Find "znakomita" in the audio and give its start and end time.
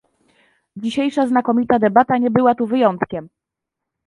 1.27-1.79